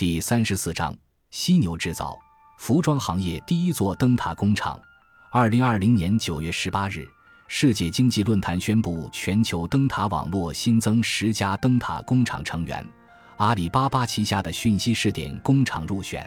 [0.00, 0.96] 第三十四章：
[1.30, 2.18] 犀牛制造，
[2.56, 4.80] 服装行业第一座灯塔工厂。
[5.30, 7.06] 二零二零年九月十八日，
[7.48, 12.82] 世界经济论坛宣布，全球灯塔网络新增十家灯塔工厂成员，
[13.36, 16.26] 阿里巴巴旗下的讯息试点工厂入选。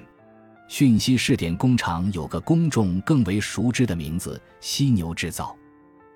[0.68, 5.58] 讯息试点工厂有个公众更为熟知的名字——犀牛制造。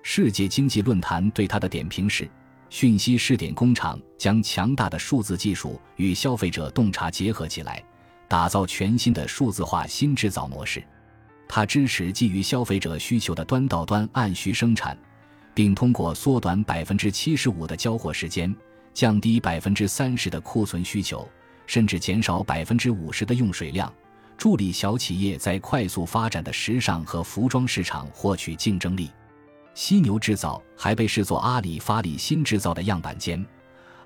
[0.04, 2.30] 世界经济论坛对它的点评是：
[2.70, 7.82] 讯息试点工厂将强大的数字技术与消费者洞察结合起来，
[8.28, 10.82] 打造全新的数字化新制造模式。
[11.48, 14.96] 它支持基于消费者需求的端到端按需生产，
[15.54, 18.54] 并通过缩短百分之七十五的交货时间，
[18.92, 21.26] 降低百分之三十的库存需求，
[21.66, 23.90] 甚至减少百分之五十的用水量，
[24.36, 29.10] 助力小企业在快速发展的时尚和服装市场获取竞争力。
[29.80, 33.46] 犀牛制造还被视作阿里发力新制造的样板间。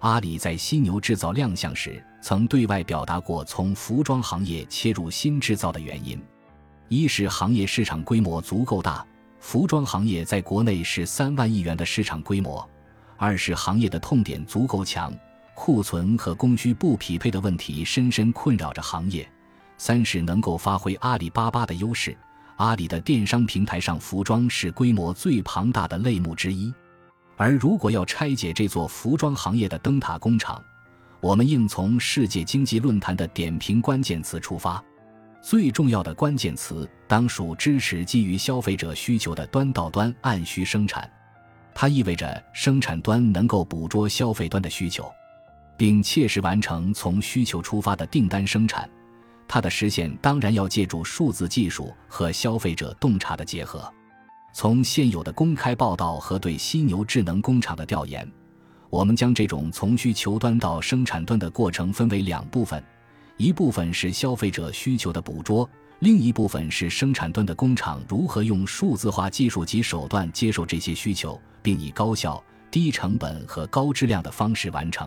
[0.01, 6.23] 阿里在犀牛制造亮相时，曾对外表达过从服装行业切入新制造的原因。
[6.89, 9.03] 一是行业市场规模足够大，
[9.41, 12.63] 服装行业在国内是三万亿元的市场规模；
[13.17, 15.11] 二是行业的痛点足够强，
[15.55, 19.25] 库存和供需不匹配的问题深深困扰着行业；
[19.79, 22.15] 三是能够发挥阿里巴巴的优势。
[22.57, 26.73] 阿里的电商平台上，服装是规模最庞大的类目之一。
[27.37, 30.63] 而如果要拆解这座服装行业的灯塔工厂，
[31.21, 34.83] 我们应从世界经济论坛的点评关键词出发。
[35.41, 41.11] 最重要的关键词当属支持基于消费者需求的端到端按需生产，
[41.75, 45.11] 它意味着生产端能够捕捉消费端的需求，
[45.77, 48.89] 并切实完成从需求出发的订单生产。
[49.55, 53.87] 它的实现当然要借助数字技术和消费者洞察的结合。
[54.55, 58.27] 从现有的公开报道和对犀牛智能工厂的调研，
[58.89, 62.83] 我们将这种从需求端到生产端的过程分为两部分。
[63.37, 75.07] 一部分是消费者需求的捕捉，另一部分是生产端的工厂如何用数字化技术及手段接受这些需求，并以高效、低成本和高质量的方式完成。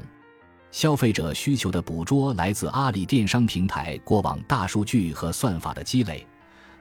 [0.76, 6.28] 消费者需求的捕捉来自阿里电商平台过往大数据和算法的积累，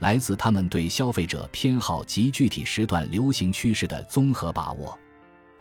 [0.00, 4.98] 来自他们对消费者偏好及具体时段流行趋势的综合把握。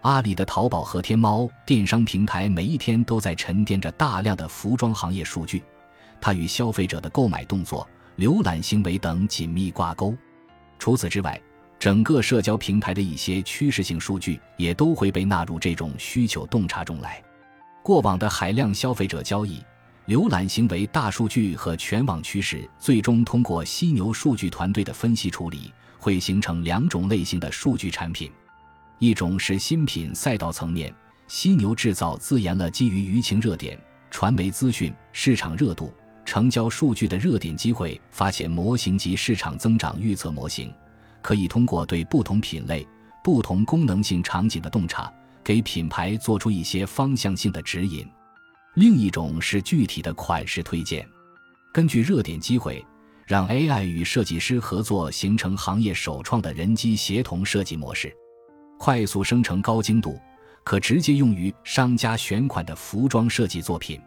[0.02, 5.62] 阿里的淘宝和天猫电商平台每一天都在沉淀着大量的服装行业数据。
[6.20, 10.18] 它与消费者的购买动作、浏览行为等紧密挂钩。
[10.80, 11.40] 除此之外，
[11.78, 17.24] 整个社交平台的一些趋势性数据也都会被纳入这种需求洞察中来。
[17.84, 19.62] 过往的海量消费者交易、
[20.08, 28.32] 浏览行为大数据和全网趋势，最终通过犀牛数据团队的分析处理，会形成两种类型的数据产品：
[29.00, 30.96] 一种是新品赛道层面，
[31.28, 33.78] 犀牛制造自研了基于舆情热点、
[34.10, 35.94] 传媒资讯、市场热度。
[36.26, 40.74] 成交数据的热点机会发现模型及市场增长预测模型，
[41.22, 42.88] 可以通过对不同品类、
[43.22, 45.12] 不同功能性场景的洞察，
[45.44, 48.08] 给品牌做出一些方向性的指引。
[48.76, 51.08] 另一种是具体的款式推荐，
[51.72, 52.84] 根据热点机会，
[53.28, 58.12] 让 AI 与设计师合作，形成行业首创的人机协同设计模式，
[58.80, 60.20] 快速生成高精度、
[60.64, 64.02] 可直接用于商家选款的服装设计作品。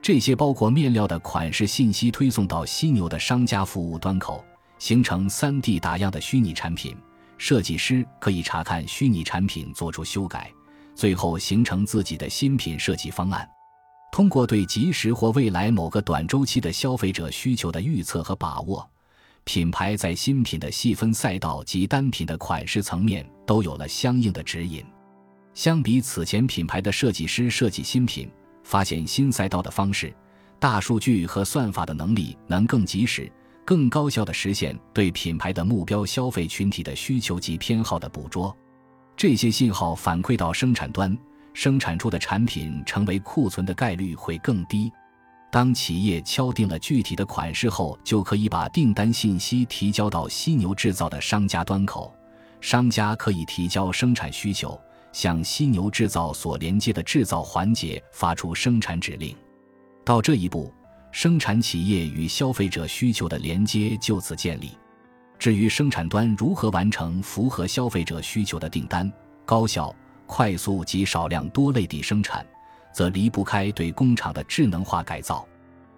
[0.00, 4.42] 这些包括面料的款式信息推送到犀牛的商家服务端口，
[4.78, 6.96] 形成 3D 打样的虚拟产品。
[7.36, 10.50] 设计师可以查看虚拟产品，做出修改，
[10.98, 13.48] 最后形成自己的新品设计方案。
[14.10, 18.84] 通过对即时或未来某个短周期的消费者需求的预测和把握，
[19.44, 24.84] 品牌在新品的细分赛道及单品的款式层面都有了相应的指引。
[25.54, 28.28] 相比此前品牌的设计师设计新品。
[28.64, 30.14] 发现新赛道的方式，
[30.58, 33.32] 大数据和算法的能力能更及时、
[33.64, 38.54] 更高效地实现对品牌的目标消费群体的需求及偏好的捕捉。
[39.18, 41.18] 这些信号反馈到生产端，
[41.52, 44.92] 生产出的产品成为库存的概率会更低。
[45.50, 52.14] 当企业敲定了具体的款式后，就可以把订单信息提交到犀牛制造的商家端口，
[52.60, 54.80] 商家可以提交生产需求。
[55.10, 59.34] 向犀牛制造所连接的制造环节发出生产指令，
[60.04, 60.72] 到这一步，
[61.10, 64.78] 生产企业与消费者需求的连接就此建立。
[65.38, 69.10] 至于生产端如何完成符合消费者需求的订单，
[69.44, 69.94] 高效、
[70.26, 72.44] 快速及少量多类地生产，
[72.92, 75.46] 则离不开对工厂的智能化改造。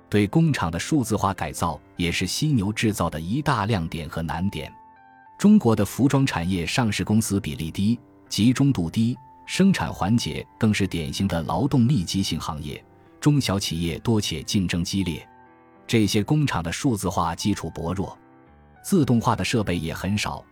[0.09, 4.73] 对工厂的数字化改造也是犀牛制造的一大亮点和难点。
[5.39, 7.99] 中国的服装产业上市公司比例低。
[8.29, 12.81] 集中度低，生产环节更是典型的劳动密集型行业，
[13.19, 15.29] 中小企业多且竞争激烈。
[15.85, 18.17] 这些工厂的数字化基础薄弱，
[18.83, 20.45] 自动化的设备也很少。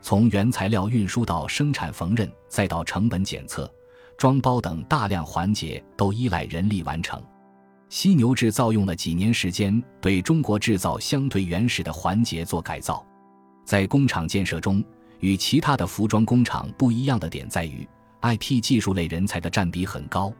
[0.00, 3.68] 从原材料运输到生产缝纫，再到成本检测、
[4.16, 7.20] 装包等大量环节，都依赖人力完成。
[7.88, 13.04] 犀牛制造用了几年时间，对中国制造相对原始的环节做改造。
[13.64, 14.84] 在工厂建设中，
[15.20, 17.88] 与其他的服装工厂不一样的点在于
[18.22, 20.32] ，IT 技术类人才的占比很高。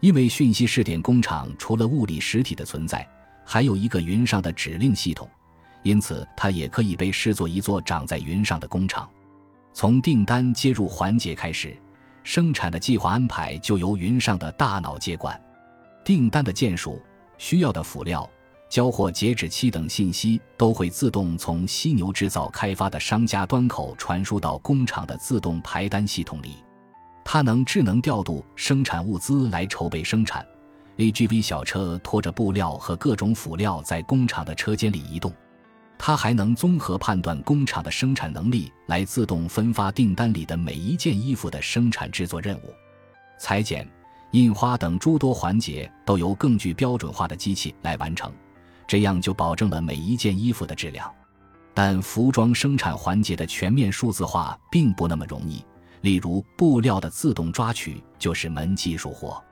[0.00, 3.08] 因为讯息试点工厂除了物理实体的存在，
[3.44, 5.28] 还有一个云上的指令系统，
[5.88, 9.08] 因此它也可以被视作一座长在云上的工厂。
[9.72, 11.74] 从订单接入环节开始，
[12.22, 15.40] 生产的计划安排就由云上的大脑接管。
[16.04, 17.00] 订单的件数、
[17.38, 18.28] 需要的辅料、
[18.68, 26.56] 交货截止期等信息都会自动从犀牛制造开发的商家端口传输到工厂的自动排单系统里。
[27.24, 30.46] 它能智能调度生产物资来筹备生产。
[30.98, 35.32] AGV 小车拖着布料和各种辅料在工厂的车间里移动。
[35.98, 42.74] 它还能综合判断工厂的生产能力，来自动分发订单里的每一件衣服的生产制作任务。
[43.38, 43.86] 裁剪。
[44.32, 48.30] 印花等诸多环节都由更具标准化的机器来完成，
[48.86, 51.10] 这样就保证了每一件衣服的质量。
[51.72, 55.64] 但服装生产环节的全面数字化并不那么容易，
[56.02, 59.42] 例如布料的自动抓取就是门技术活。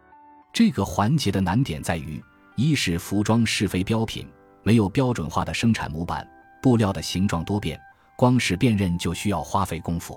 [0.53, 2.23] 这个环节的难点在于：
[2.55, 4.29] 一是服装是非标品，
[4.63, 6.29] 没有标准化的生产模板，
[6.63, 7.81] 布料的形状多变，
[8.17, 10.15] 光是辨认就需要花费功夫；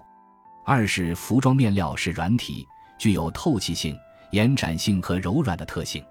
[0.65, 3.97] 二是服装面料是软体，具有透气性。
[4.31, 6.05] 延展性和柔软的特性，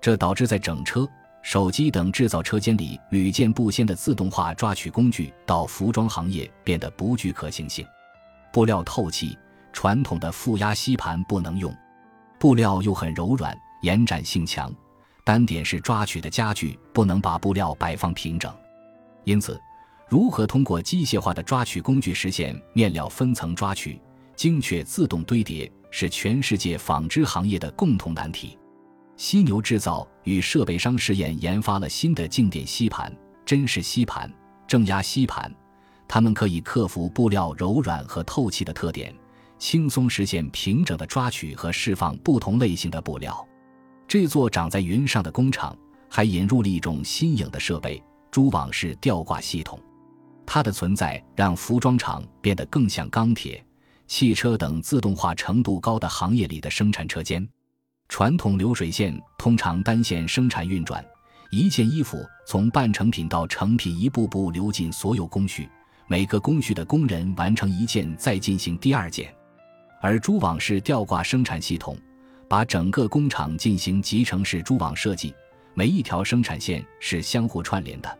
[0.00, 1.04] 这导致在整车、
[1.42, 7.84] 手机等制造车间里屡见不鲜的自动化抓取工具，到服装行业变得不具可行性。
[8.52, 9.36] 布料透气，
[9.72, 11.72] 传统的负压吸盘不能用；
[12.38, 14.72] 布料又很柔软，延展性强，
[15.24, 18.54] 单点式抓取的家具不能把布料摆放平整。
[19.24, 19.60] 因此，
[20.08, 24.00] 如何通过机械化的抓取工具实现面料分层抓取、
[24.34, 25.70] 精确自动堆叠？
[25.90, 28.58] 是全世界纺织行业的共同难题。
[29.16, 33.10] 犀牛制造与设备商试验研发了新的静电吸盘、
[33.46, 34.30] 针式吸盘、
[34.66, 35.50] 正压吸盘，
[36.06, 39.14] 它们可以克服布料柔软和透气的特点，
[39.58, 43.48] 轻松实现平整的抓取和释放不同类型的布料。
[44.06, 45.74] 这座长在云上的工厂
[46.10, 49.80] 还引入了一种新颖的设备——蛛网式吊挂系统。
[50.46, 53.62] 它的存在让服装厂变得更像钢铁。
[54.06, 57.46] 汽车等自动化程度高的行业里的生产车间，
[58.08, 61.04] 传统流水线通常单线生产运转，
[61.50, 65.68] 一件衣服从半成品到成品一步步流进所有工序，
[66.06, 69.30] 每个工序的工人完成一件再进行第二件。
[70.00, 71.94] 而蛛网式吊挂生产系统
[72.48, 75.34] 把整个工厂进行集成式蛛网设计，
[75.74, 78.17] 每一条生产线是相互串联的，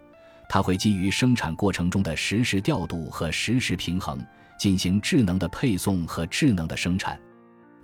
[0.48, 4.18] 它会基于生产过程中的实时调度和实时平衡。
[4.58, 7.16] 进行智能的配送和智能的生产，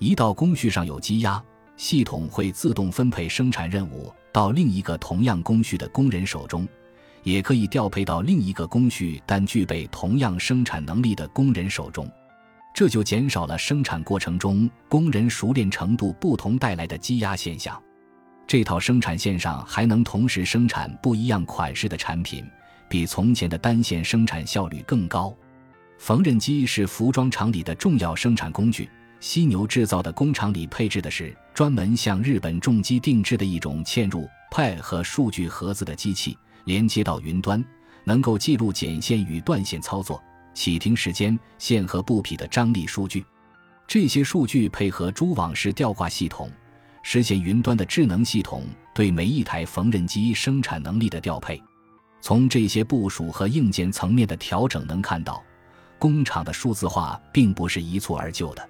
[0.01, 1.41] 一道工序上有积压，
[1.77, 6.67] 系统会自动分配生产任务到另一个同样工序的工人手中，
[7.23, 12.11] 也可以调配到另一个工序但具备同样生产能力的工人手中，
[12.75, 17.81] 这就减少了生产过程中工人熟练程度不同带来的积压现象。
[18.47, 22.45] 这套生产线上还能同时生产不一样款式的产品，
[22.89, 25.35] 比从前的单线生产效率更高。
[25.99, 28.89] 缝纫机是服装厂里的重要生产工具。
[29.21, 37.65] 犀牛制造的工厂里配置的是专门向日本重机定制的一种嵌入 Pad 和数据盒子的机器，连接到云端，
[38.05, 40.23] 能够记录剪线与断线操作、
[40.53, 43.25] 起停时间、线和布匹的张力数据。
[43.87, 46.51] 这些数据配合蛛网式吊挂系统，
[47.05, 51.63] 实现云端的智能系统对每一台缝纫机生产能力的调配。
[52.21, 55.41] 从这些部署和硬件层面的调整能看到。
[55.97, 58.69] 工厂的数字化并不是一蹴而就的，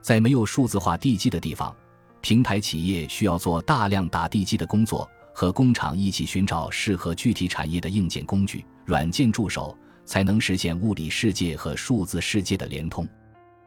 [0.00, 1.74] 在没有数字化地基的地方，
[2.20, 13.08] 平台企业需要做大量打地基的工作，和工厂一起寻找适合具体产业的硬件工具、软件助手，才能实现物理世界和数字世界的联通。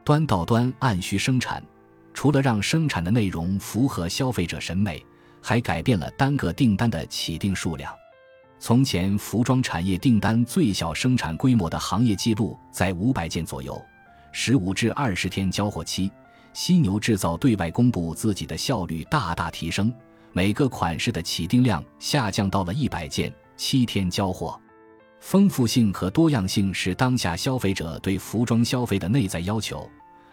[0.04, 1.62] 端到端按需生产，
[2.14, 5.04] 除了让生产的内容符合消费者审美，
[5.40, 7.92] 还改变了单个订单的起订数量。
[8.58, 13.80] 从前，服装产业订单最小生产规模的行业记录在五百件左右，
[14.30, 16.10] 十五至二十天交货期。
[16.52, 19.92] 犀牛制造对外公布自己的效率大大提升，
[20.32, 24.60] 每个款式的起订量下降到了一百件，七天交货。
[25.18, 29.88] 丰富性和多样性是当下消费者对服装消费的内在要求。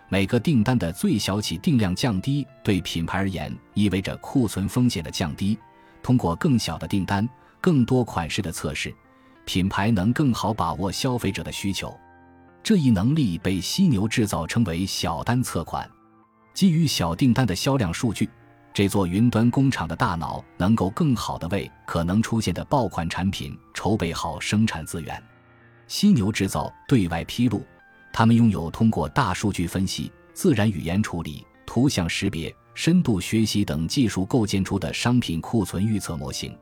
[0.10, 5.58] 每个订单的最小起订量降低，对品牌而言意味着库存风险的降低。
[6.04, 7.28] 通过更小的订单。
[7.62, 8.90] 更多款式的测试，
[9.44, 11.94] 品牌能更好把握消费者的需求。
[12.64, 15.86] 这一能力被犀牛制造称为小单测款。
[16.54, 18.30] 基于小订单的销量数据，
[18.74, 25.22] 这座云端工厂的大脑能够更好地为可能出现的爆款产品筹备好生产资源。
[25.90, 27.62] 犀牛制造对外披露，
[28.20, 36.54] 他们拥有通过大数据分析、自然语言处理、图像识别、深度学习等技术构建出的商品库存预测模型，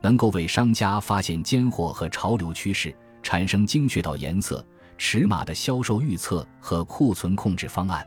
[0.00, 4.66] 能够为商家发现尖货和潮流趋势，产生精确到颜色。
[4.96, 8.02] 尺码的销售预测和库存控制方案，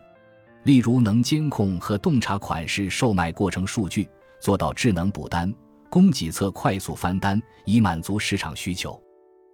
[0.63, 4.09] 例如能监控和洞察款式售卖过程数据，
[4.41, 5.53] 做到智能补单、
[5.91, 8.99] 供给侧快速翻单，以满足市场需求。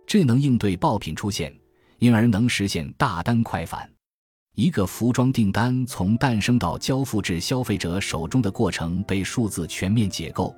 [0.07, 1.53] 智能应对爆品出现，
[2.01, 3.87] 因而能实现大单快返。
[4.55, 10.53] 一个服装订单从诞生到交付至消费者手中的过程被数字全面解构，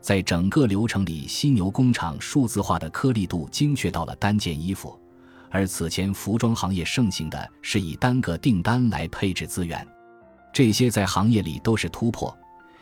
[0.00, 5.00] 在整个流程里，犀牛工厂数字化的颗粒度精确到了单件衣服。
[5.50, 9.86] 而此前服装行业盛行的是以单个订单来配置资源，
[10.52, 12.36] 这些在行业里都是突破，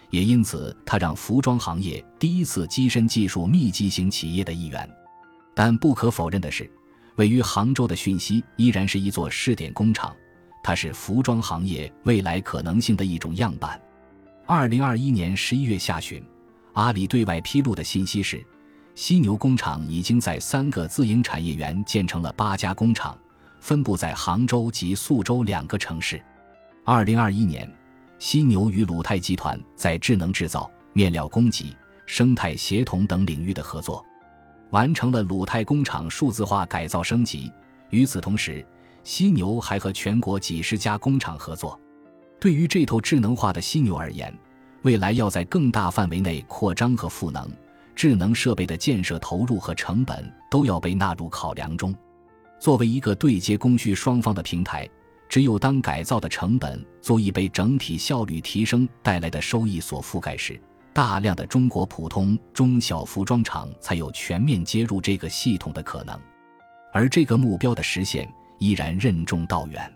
[0.09, 4.89] 也因此它让服装行业第一次跻身技术密集型企业的一员。
[5.55, 6.71] 但不可否认的是，
[7.17, 10.15] 位于杭州的讯息依然是一座试点工厂，
[10.63, 13.81] 它是服装行业未来可能性的一种样板。
[14.47, 16.23] 二零二一年十一月下旬，
[16.75, 18.45] 阿里对外披露的信息是。
[18.95, 23.15] 犀牛工厂已经在三个自营产业园建成了八家工厂，
[23.61, 26.19] 分布在杭州及宿州两个城市。
[26.83, 27.71] 二零二一年，
[28.19, 34.03] 犀牛与鲁泰集团在智能制造、面料供给、生态协同等领域的合作，
[34.71, 37.51] 完成了鲁泰工厂数字化改造升级。
[37.91, 38.67] 与此同时，
[39.05, 41.79] 犀牛还和全国几十家工厂合作。
[42.41, 44.37] 对于这头智能化的犀牛而言，
[44.83, 47.49] 未来要在更大范围内扩张和赋能。
[47.95, 51.95] 智能设备的建设投入和成本都要被纳入考量中。
[52.61, 54.87] 作为一个对接供需双方的平台，
[55.31, 60.61] 只有当改造的成本足以被整体效率提升带来的收益所覆盖时，
[60.97, 66.19] 大量的中国普通中小服装厂才有全面接入这个系统的可能。
[66.91, 68.27] 而这个目标的实现
[68.59, 69.96] 依然任重道远。